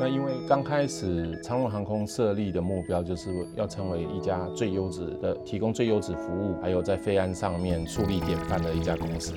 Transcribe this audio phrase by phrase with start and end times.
[0.00, 9.32] 那因为刚开始长荣航空设立的目标就是要成为一家最优质的、提供最优质服务，还有在飞安上面树立典范的一家公司。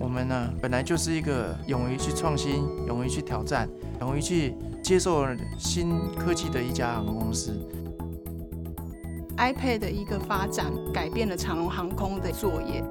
[0.00, 3.68] 我们呢，本来就是一个勇于去创新、勇于去挑战、
[4.00, 5.24] 勇于去接受
[5.56, 7.52] 新科技的一家航空公司。
[9.36, 12.84] iPad 的一个发展，改变了长荣航空的作业。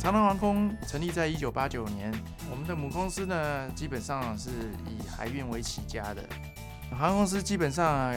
[0.00, 2.10] 长荣航空成立在一九八九年，
[2.50, 4.48] 我们的母公司呢，基本上是
[4.86, 6.24] 以海运为起家的。
[6.98, 8.10] 航空公司基本上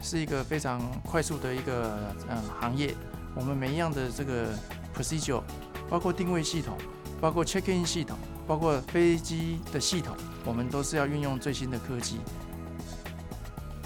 [0.00, 2.94] 是一个非常快速的一个嗯行业，
[3.34, 4.54] 我们每一样的这个
[4.96, 5.42] procedure，
[5.88, 6.78] 包括定位系统，
[7.20, 8.16] 包括 check-in 系统，
[8.46, 12.20] 包括飞机的系统，我们都是要运用最新的科技。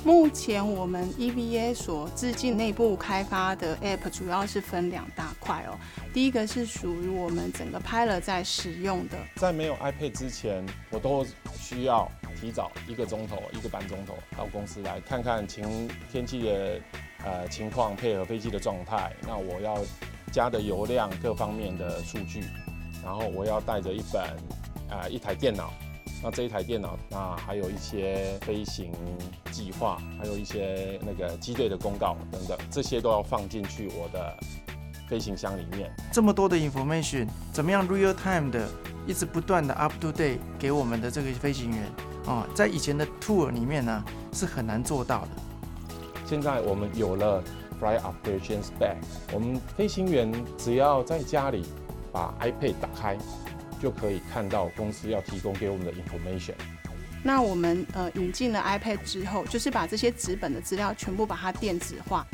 [0.04, 5.72] 目前我们 EVA 所自进内部开发的 App 主要是分两大块哦。
[6.14, 11.26] 第一个是属于我们整个拍了在使用的，在没有 iPad 之前，我都
[11.58, 12.08] 需要
[12.40, 16.80] 提早一个钟头、一个半钟头到公司来看看晴天气的
[17.24, 19.12] 呃情况，配合飞机的状态。
[19.22, 19.76] 那我要
[20.30, 22.44] 加的油量各方面的数据，
[23.02, 24.22] 然后我要带着一本
[24.88, 25.72] 啊一台电脑。
[26.22, 28.92] 那这一台电脑，那还有一些飞行
[29.50, 34.34] 计划，还有一些那个机队的公告等等，这些都要放进去我的
[35.08, 35.90] 飞行箱里面。
[36.12, 38.68] 这么多的 information，怎么样 real time 的，
[39.06, 41.82] 一直不断的 up to date 给我们的这个飞行员
[42.26, 45.28] 啊，在以前的 tour 里面呢是很难做到的。
[46.26, 47.42] 现在我们有了
[47.78, 48.96] Fly Operations Bag，
[49.32, 51.64] 我们飞行员只要在家里
[52.12, 53.18] 把 iPad 打开。
[53.82, 56.54] 就可以看到公司要提供给我们的 information。
[57.22, 62.26] 那我们呃引进了 iPad 之后，就是把这些纸本的资料全部把它电子化。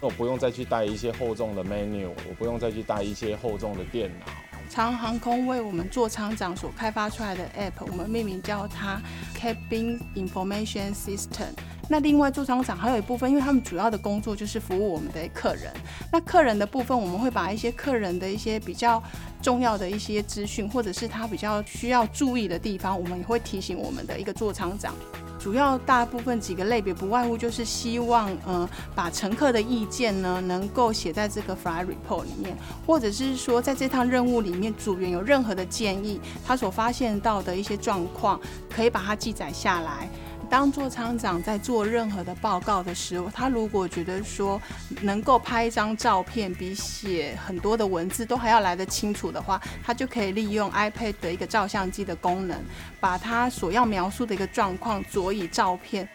[0.00, 4.26] 我不用再去带一些厚重的 menu，我不用再去带一些厚重的电脑。
[4.68, 9.00] 长航空为我们座舱长所开发出来的 app，我们命名叫它
[9.34, 11.48] Cabin Information System。
[11.90, 15.72] 那另外，座舱长还有一部分，因为他们主要的工作就是服务我们的客人。
[16.12, 19.02] 那客人的部分，我们会把一些客人的一些比较
[19.40, 24.94] 重要的一些资讯，或者是他比较需要注意的地方，我们也会提醒我们的一个座舱长。
[25.38, 38.38] 主要大部分几个类别，不外乎就是希望，呃，把乘客的意见呢，能够写在这个 fly report 里面，或者是说，在这趟任务里面，组员有任何的建议，他所发现到的一些状况，
[38.68, 40.08] 可以把它记载下来。
[40.50, 44.60] 当座舱长在做任何的报告的时候，他如果觉得说
[45.02, 52.58] 能够拍一张照片比写很多的文字都还要来得清楚的话，他就可以利用 iPad 的一个照相机的功能，
[52.98, 56.08] 把他所要描述的一个状况佐以照片。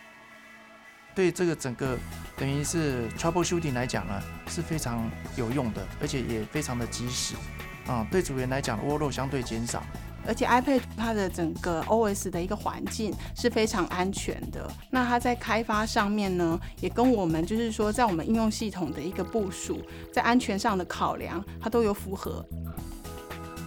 [1.13, 1.95] 对这个整个
[2.35, 7.35] 等于是 trouble shooting 来讲呢，是非常有用的，而且也非常的及时
[7.85, 8.03] 啊。
[8.09, 9.83] 对组员来讲，窝漏相对减少。
[10.25, 14.69] 而且 iPad 它的整个 OS 的一个环境是非常安全的。
[14.89, 19.81] 那它在开发上面呢，也跟我们就是说，在我们应用系统的一个部署，
[20.11, 22.45] 在安全上的考量，它都有符合。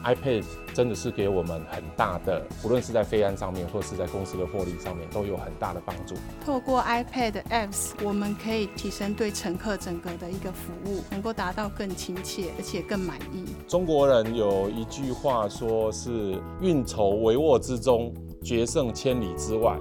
[0.07, 6.15] iPad 真的是给我们很大的，不论是在飞安上面，或是在公司的获利上面，都有很大的帮助。
[6.45, 13.45] 透过 iPad apps，我们可以提升对乘客整个的一个服务，能够达到更亲切，而且更满意。
[13.67, 18.15] 中国人有一句话说是“运筹帷幄之中，
[18.45, 19.77] 决胜千里之外”。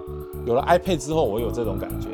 [0.48, 2.10] 有了 iPad 之后，我有这种感觉。